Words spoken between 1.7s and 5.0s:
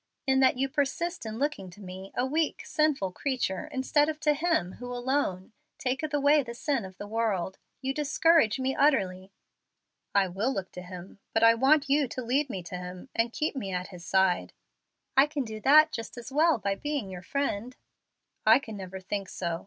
me, a weak, sinful creature, instead of to Him who